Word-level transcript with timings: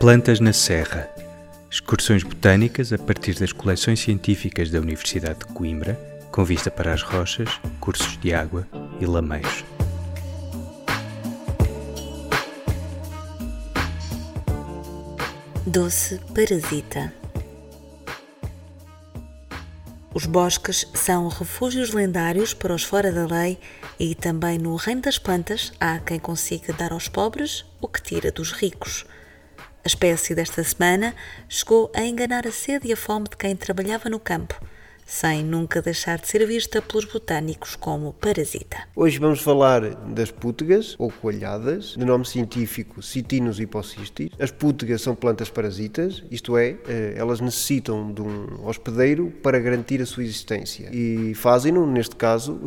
Plantas 0.00 0.40
na 0.40 0.54
Serra. 0.54 1.10
Excursões 1.70 2.22
botânicas 2.22 2.90
a 2.90 2.96
partir 2.96 3.38
das 3.38 3.52
coleções 3.52 4.00
científicas 4.00 4.70
da 4.70 4.80
Universidade 4.80 5.40
de 5.40 5.44
Coimbra, 5.52 5.92
com 6.32 6.42
vista 6.42 6.70
para 6.70 6.94
as 6.94 7.02
rochas, 7.02 7.50
cursos 7.78 8.18
de 8.18 8.32
água 8.32 8.66
e 8.98 9.04
lameios. 9.04 9.62
Doce 15.66 16.18
parasita. 16.34 17.12
Os 20.14 20.24
bosques 20.24 20.88
são 20.94 21.28
refúgios 21.28 21.92
lendários 21.92 22.54
para 22.54 22.74
os 22.74 22.82
fora 22.82 23.12
da 23.12 23.26
lei 23.26 23.58
e 23.98 24.14
também 24.14 24.56
no 24.56 24.74
reino 24.76 25.02
das 25.02 25.18
plantas 25.18 25.70
há 25.78 25.98
quem 25.98 26.18
consiga 26.18 26.72
dar 26.72 26.94
aos 26.94 27.08
pobres 27.08 27.66
o 27.78 27.86
que 27.86 28.00
tira 28.00 28.32
dos 28.32 28.52
ricos. 28.52 29.04
A 29.84 29.86
espécie 29.86 30.34
desta 30.34 30.64
semana 30.64 31.14
chegou 31.46 31.92
a 31.94 32.02
enganar 32.06 32.46
a 32.46 32.52
sede 32.52 32.88
e 32.88 32.92
a 32.94 32.96
fome 32.96 33.28
de 33.28 33.36
quem 33.36 33.54
trabalhava 33.54 34.08
no 34.08 34.18
campo 34.18 34.58
sem 35.10 35.44
nunca 35.44 35.82
deixar 35.82 36.20
de 36.20 36.28
ser 36.28 36.46
vista 36.46 36.80
pelos 36.80 37.04
botânicos 37.04 37.74
como 37.74 38.12
parasita. 38.12 38.76
Hoje 38.94 39.18
vamos 39.18 39.40
falar 39.40 39.80
das 40.06 40.30
pútegas, 40.30 40.94
ou 40.98 41.10
coalhadas, 41.10 41.96
de 41.98 42.04
nome 42.04 42.24
científico 42.24 43.02
Citinus 43.02 43.58
hipocistis. 43.58 44.30
As 44.38 44.52
pútegas 44.52 45.02
são 45.02 45.16
plantas 45.16 45.50
parasitas, 45.50 46.22
isto 46.30 46.56
é, 46.56 46.76
eh, 46.86 47.14
elas 47.16 47.40
necessitam 47.40 48.12
de 48.12 48.22
um 48.22 48.64
hospedeiro 48.64 49.32
para 49.42 49.58
garantir 49.58 50.00
a 50.00 50.06
sua 50.06 50.22
existência 50.22 50.88
e 50.92 51.34
fazem-no, 51.34 51.84
neste 51.88 52.14
caso, 52.14 52.60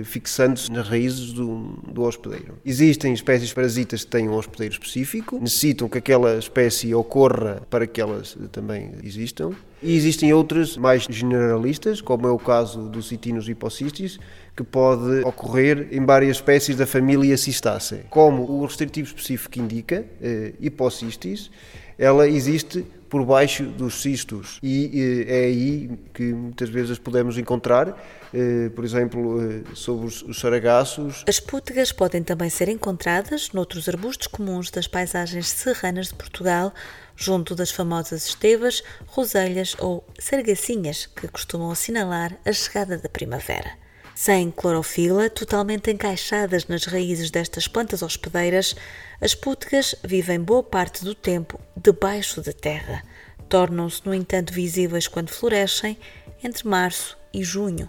eh, 0.00 0.02
fixando-se 0.02 0.72
nas 0.72 0.88
raízes 0.88 1.32
do, 1.32 1.80
do 1.86 2.02
hospedeiro. 2.02 2.58
Existem 2.64 3.12
espécies 3.12 3.52
parasitas 3.52 4.02
que 4.02 4.10
têm 4.10 4.28
um 4.28 4.34
hospedeiro 4.34 4.74
específico, 4.74 5.38
necessitam 5.38 5.88
que 5.88 5.98
aquela 5.98 6.36
espécie 6.38 6.92
ocorra 6.92 7.62
para 7.70 7.86
que 7.86 8.00
elas 8.00 8.36
também 8.50 8.94
existam. 9.04 9.52
E 9.84 9.94
existem 9.94 10.32
outras 10.32 10.78
mais 10.78 11.02
generalistas, 11.02 12.00
como 12.00 12.26
é 12.26 12.30
o 12.30 12.38
caso 12.38 12.88
do 12.88 13.02
Citinus 13.02 13.46
hipocistis, 13.50 14.18
que 14.56 14.64
pode 14.64 15.22
ocorrer 15.22 15.88
em 15.92 16.02
várias 16.06 16.38
espécies 16.38 16.74
da 16.74 16.86
família 16.86 17.36
Cistaceae. 17.36 18.04
Como 18.08 18.50
o 18.50 18.64
restritivo 18.64 19.08
específico 19.08 19.58
indica, 19.58 20.06
eh, 20.22 20.54
hipocistis, 20.58 21.50
ela 21.98 22.26
existe 22.26 22.86
por 23.14 23.24
baixo 23.24 23.62
dos 23.66 24.02
cistos 24.02 24.58
e 24.60 25.24
eh, 25.28 25.42
é 25.42 25.44
aí 25.44 25.88
que 26.12 26.32
muitas 26.32 26.68
vezes 26.68 26.90
as 26.90 26.98
podemos 26.98 27.38
encontrar, 27.38 27.96
eh, 28.34 28.70
por 28.74 28.84
exemplo, 28.84 29.40
eh, 29.40 29.62
sobre 29.72 30.08
os, 30.08 30.20
os 30.22 30.40
saragaços. 30.40 31.24
As 31.28 31.38
pútegas 31.38 31.92
podem 31.92 32.24
também 32.24 32.50
ser 32.50 32.68
encontradas 32.68 33.52
noutros 33.52 33.88
arbustos 33.88 34.26
comuns 34.26 34.68
das 34.68 34.88
paisagens 34.88 35.46
serranas 35.46 36.08
de 36.08 36.14
Portugal, 36.14 36.74
junto 37.14 37.54
das 37.54 37.70
famosas 37.70 38.26
estevas, 38.26 38.82
roselhas 39.06 39.76
ou 39.78 40.04
sargacinhas 40.18 41.06
que 41.06 41.28
costumam 41.28 41.70
assinalar 41.70 42.36
a 42.44 42.52
chegada 42.52 42.98
da 42.98 43.08
primavera. 43.08 43.78
Sem 44.12 44.50
clorofila, 44.50 45.30
totalmente 45.30 45.88
encaixadas 45.88 46.66
nas 46.66 46.84
raízes 46.86 47.30
destas 47.30 47.68
plantas 47.68 48.02
hospedeiras, 48.02 48.74
as 49.20 49.36
pútegas 49.36 49.94
vivem 50.02 50.40
boa 50.40 50.64
parte 50.64 51.04
do 51.04 51.14
tempo 51.14 51.60
debaixo 51.84 52.42
da 52.42 52.52
terra. 52.52 53.04
Tornam-se, 53.48 54.02
no 54.04 54.12
entanto, 54.12 54.52
visíveis 54.52 55.06
quando 55.06 55.30
florescem 55.30 55.96
entre 56.42 56.66
março 56.66 57.16
e 57.32 57.44
junho. 57.44 57.88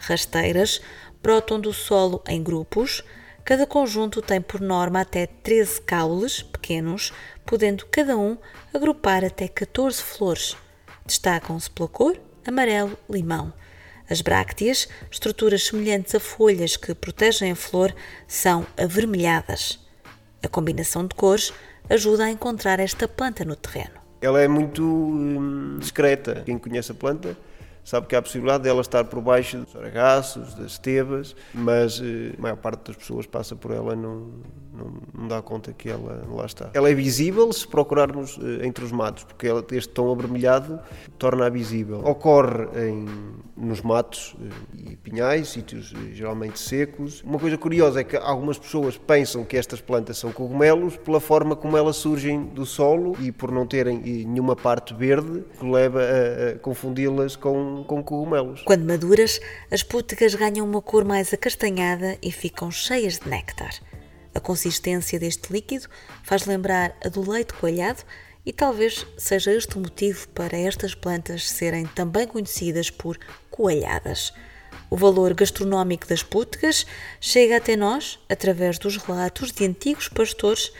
Rasteiras 0.00 0.80
brotam 1.20 1.60
do 1.60 1.72
solo 1.72 2.22
em 2.28 2.42
grupos, 2.42 3.02
Cada 3.44 3.66
conjunto 3.66 4.22
tem 4.22 4.40
por 4.40 4.60
norma 4.60 5.00
até 5.00 5.26
13 5.26 5.80
caules 5.82 6.42
pequenos, 6.42 7.12
podendo 7.44 7.84
cada 7.86 8.16
um 8.16 8.38
agrupar 8.72 9.24
até 9.24 9.48
14 9.48 10.00
flores. 10.00 10.56
Destacam-se 11.04 11.68
pela 11.68 11.88
cor 11.88 12.16
amarelo-limão. 12.46 13.52
As 14.08 14.20
brácteas, 14.20 14.88
estruturas 15.10 15.64
semelhantes 15.64 16.14
a 16.14 16.20
folhas 16.20 16.76
que 16.76 16.94
protegem 16.94 17.50
a 17.50 17.56
flor, 17.56 17.92
são 18.28 18.64
avermelhadas. 18.76 19.80
A 20.40 20.46
combinação 20.46 21.04
de 21.04 21.14
cores 21.14 21.52
ajuda 21.88 22.24
a 22.24 22.30
encontrar 22.30 22.80
esta 22.80 23.06
planta 23.06 23.44
no 23.44 23.56
terreno. 23.56 24.00
Ela 24.20 24.40
é 24.40 24.48
muito 24.48 24.82
hum, 24.84 25.78
discreta. 25.78 26.42
Quem 26.44 26.58
conhece 26.58 26.92
a 26.92 26.94
planta 26.94 27.36
sabe 27.84 28.06
que 28.06 28.14
há 28.14 28.20
a 28.20 28.22
possibilidade 28.22 28.64
dela 28.64 28.80
estar 28.80 29.04
por 29.04 29.20
baixo 29.20 29.58
dos 29.58 29.74
aragaços, 29.74 30.54
das 30.54 30.72
estevas, 30.72 31.34
mas 31.52 32.00
eh, 32.00 32.34
a 32.38 32.40
maior 32.40 32.56
parte 32.56 32.86
das 32.86 32.96
pessoas 32.96 33.26
passa 33.26 33.56
por 33.56 33.72
ela 33.72 33.96
não, 33.96 34.30
não, 34.72 34.92
não, 35.14 35.28
dá 35.28 35.42
conta 35.42 35.72
que 35.72 35.88
ela 35.88 36.24
lá 36.28 36.46
está. 36.46 36.70
Ela 36.74 36.90
é 36.90 36.94
visível 36.94 37.52
se 37.52 37.66
procurarmos 37.66 38.38
eh, 38.42 38.66
entre 38.66 38.84
os 38.84 38.92
matos, 38.92 39.24
porque 39.24 39.46
ela, 39.46 39.64
este 39.72 39.92
tom 39.92 40.10
avermelhado 40.12 40.80
torna-a 41.18 41.48
visível. 41.48 42.00
Ocorre 42.04 42.66
em, 42.76 43.06
nos 43.56 43.80
matos 43.82 44.34
eh, 44.40 44.90
e 44.92 44.96
pinhais, 44.96 45.48
sítios 45.48 45.92
geralmente 46.12 46.58
secos. 46.58 47.22
Uma 47.22 47.38
coisa 47.38 47.56
curiosa 47.58 48.00
é 48.00 48.04
que 48.04 48.16
algumas 48.16 48.58
pessoas 48.58 48.96
pensam 48.96 49.44
que 49.44 49.56
estas 49.56 49.80
plantas 49.80 50.18
são 50.18 50.32
cogumelos 50.32 50.96
pela 50.96 51.20
forma 51.20 51.54
como 51.54 51.76
elas 51.76 51.96
surgem 51.96 52.44
do 52.44 52.66
solo 52.66 53.16
e 53.20 53.30
por 53.30 53.50
não 53.50 53.66
terem 53.66 53.98
nenhuma 53.98 54.56
parte 54.56 54.94
verde, 54.94 55.44
que 55.58 55.64
leva 55.64 56.00
a, 56.00 56.50
a 56.50 56.58
confundi-las 56.58 57.36
com 57.36 57.52
com, 57.86 58.02
cogumelos. 58.02 58.62
Quando 58.62 58.84
maduras, 58.84 59.40
as 59.70 59.82
pútegas 59.82 60.34
ganham 60.34 60.66
uma 60.66 60.82
cor 60.82 61.04
mais 61.04 61.32
acastanhada 61.32 62.16
e 62.22 62.30
ficam 62.30 62.70
cheias 62.70 63.18
de 63.18 63.28
néctar. 63.28 63.72
A 64.34 64.40
consistência 64.40 65.18
deste 65.18 65.52
líquido 65.52 65.88
faz 66.22 66.46
lembrar 66.46 66.96
a 67.04 67.08
do 67.08 67.28
leite 67.28 67.52
coalhado 67.54 68.02
e 68.44 68.52
talvez 68.52 69.06
seja 69.16 69.52
este 69.52 69.76
o 69.76 69.80
motivo 69.80 70.28
para 70.28 70.56
estas 70.56 70.94
plantas 70.94 71.48
serem 71.48 71.86
também 71.86 72.26
conhecidas 72.26 72.90
por 72.90 73.18
coalhadas. 73.50 74.32
O 74.90 74.96
valor 74.96 75.34
gastronómico 75.34 76.06
das 76.06 76.22
pútegas 76.22 76.86
chega 77.20 77.56
até 77.56 77.76
nós 77.76 78.18
através 78.28 78.78
dos 78.78 78.96
relatos 78.96 79.52
de 79.52 79.64
antigos 79.64 80.08
pastores 80.08 80.72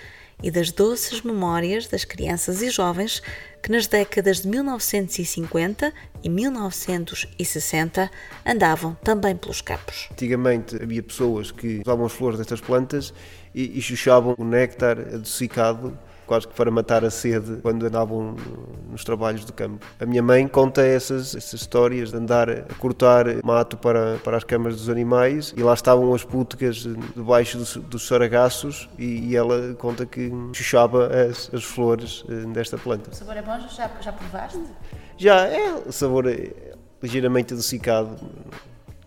e 0.42 0.50
das 0.50 0.72
doces 0.72 1.22
memórias 1.22 1.86
das 1.86 2.04
crianças 2.04 2.62
e 2.62 2.70
jovens 2.70 3.22
que 3.62 3.70
nas 3.70 3.86
décadas 3.86 4.40
de 4.40 4.48
1950 4.48 5.92
e 6.22 6.28
1960 6.28 8.10
andavam 8.44 8.94
também 9.04 9.36
pelos 9.36 9.60
campos. 9.60 10.08
Antigamente 10.10 10.76
havia 10.82 11.02
pessoas 11.02 11.50
que 11.52 11.80
usavam 11.86 12.06
as 12.06 12.12
flores 12.12 12.38
destas 12.38 12.60
plantas 12.60 13.14
e, 13.54 13.78
e 13.78 13.80
chuchavam 13.80 14.34
o 14.36 14.44
néctar 14.44 14.98
adocicado 14.98 15.96
quase 16.32 16.48
que 16.48 16.54
para 16.54 16.70
matar 16.70 17.04
a 17.04 17.10
sede 17.10 17.58
quando 17.60 17.84
andavam 17.84 18.34
nos 18.90 19.04
trabalhos 19.04 19.44
do 19.44 19.52
campo. 19.52 19.86
A 20.00 20.06
minha 20.06 20.22
mãe 20.22 20.48
conta 20.48 20.80
essas, 20.80 21.34
essas 21.34 21.60
histórias 21.60 22.10
de 22.10 22.16
andar 22.16 22.48
a 22.48 22.62
cortar 22.78 23.26
mato 23.44 23.76
para, 23.76 24.16
para 24.24 24.38
as 24.38 24.42
camas 24.42 24.74
dos 24.74 24.88
animais 24.88 25.52
e 25.54 25.62
lá 25.62 25.74
estavam 25.74 26.14
as 26.14 26.24
pútegas 26.24 26.88
debaixo 27.14 27.58
dos, 27.58 27.76
dos 27.76 28.06
saragaços 28.06 28.88
e, 28.98 29.28
e, 29.28 29.36
ela 29.36 29.74
conta 29.74 30.06
que 30.06 30.32
chuchava 30.54 31.08
as, 31.08 31.52
as 31.52 31.64
flores 31.64 32.24
eh, 32.26 32.46
desta 32.46 32.78
planta. 32.78 33.10
O 33.10 33.14
sabor 33.14 33.36
é 33.36 33.42
bom? 33.42 33.60
Já, 33.68 33.90
já 34.00 34.12
provaste? 34.14 34.62
Já, 35.18 35.46
é, 35.48 35.74
o 35.86 35.92
sabor 35.92 36.26
é 36.26 36.72
ligeiramente 37.02 37.52
adocicado 37.52 38.16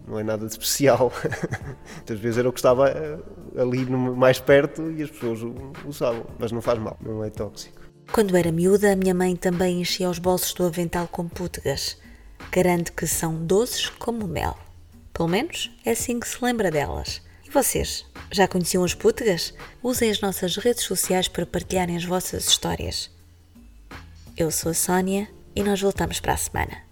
não 0.07 0.19
é 0.19 0.23
nada 0.23 0.45
de 0.45 0.51
especial. 0.51 1.11
Muitas 1.95 2.19
vezes 2.19 2.37
era 2.37 2.49
o 2.49 2.53
que 2.53 2.59
estava 2.59 2.89
eh, 2.89 3.17
ali 3.57 3.85
mais 3.85 4.39
perto 4.39 4.91
e 4.91 5.03
as 5.03 5.09
pessoas 5.09 5.39
usavam, 5.85 6.25
mas 6.39 6.51
não 6.51 6.61
faz 6.61 6.79
mal, 6.79 6.97
não 7.01 7.23
é 7.23 7.29
tóxico. 7.29 7.81
Quando 8.11 8.37
era 8.37 8.51
miúda, 8.51 8.93
a 8.93 8.95
minha 8.95 9.13
mãe 9.13 9.35
também 9.35 9.81
enchia 9.81 10.09
os 10.09 10.19
bolsos 10.19 10.53
do 10.53 10.65
avental 10.65 11.07
com 11.07 11.27
pútegas. 11.27 11.97
Garanto 12.51 12.93
que 12.93 13.07
são 13.07 13.43
doces 13.45 13.89
como 13.89 14.27
mel. 14.27 14.57
Pelo 15.11 15.27
menos 15.27 15.71
é 15.83 15.91
assim 15.91 16.19
que 16.19 16.27
se 16.27 16.43
lembra 16.43 16.69
delas. 16.69 17.21
E 17.43 17.49
vocês, 17.49 18.05
já 18.31 18.47
conheciam 18.47 18.83
as 18.83 18.93
pútegas? 18.93 19.53
Usem 19.81 20.11
as 20.11 20.21
nossas 20.21 20.55
redes 20.57 20.83
sociais 20.83 21.27
para 21.27 21.45
partilharem 21.45 21.95
as 21.97 22.05
vossas 22.05 22.47
histórias. 22.47 23.09
Eu 24.37 24.51
sou 24.51 24.71
a 24.71 24.75
Sónia 24.75 25.27
e 25.55 25.63
nós 25.63 25.81
voltamos 25.81 26.19
para 26.19 26.33
a 26.33 26.37
semana. 26.37 26.84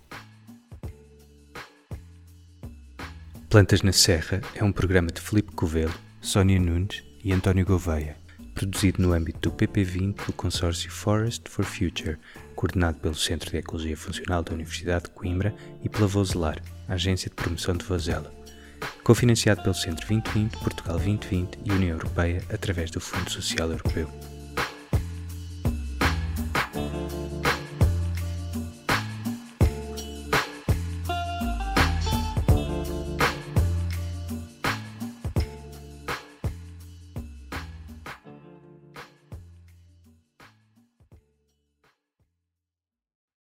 Plantas 3.53 3.83
na 3.83 3.94
Serra 3.94 4.41
é 4.55 4.63
um 4.63 4.71
programa 4.71 5.09
de 5.09 5.21
Felipe 5.21 5.51
Covelo, 5.51 5.94
Sónia 6.19 6.59
Nunes 6.59 7.03
e 7.23 7.31
António 7.31 7.63
Gouveia, 7.63 8.17
produzido 8.55 9.00
no 9.00 9.13
âmbito 9.13 9.47
do 9.47 9.55
PP20 9.55 10.25
do 10.25 10.33
consórcio 10.33 10.89
Forest 10.89 11.47
for 11.51 11.63
Future, 11.63 12.17
coordenado 12.55 12.97
pelo 12.97 13.13
Centro 13.13 13.51
de 13.51 13.57
Ecologia 13.57 13.95
Funcional 13.95 14.41
da 14.41 14.55
Universidade 14.55 15.03
de 15.03 15.11
Coimbra 15.11 15.53
e 15.83 15.88
pela 15.88 16.07
Vozelar, 16.07 16.59
Agência 16.88 17.29
de 17.29 17.35
Promoção 17.35 17.77
de 17.77 17.85
Vozela. 17.85 18.33
Cofinanciado 19.03 19.61
pelo 19.61 19.75
Centro 19.75 20.07
2020, 20.07 20.57
Portugal 20.57 20.97
2020 20.97 21.59
e 21.63 21.71
União 21.71 21.91
Europeia 21.91 22.44
através 22.51 22.89
do 22.89 23.00
Fundo 23.00 23.29
Social 23.29 23.69
Europeu. 23.69 24.09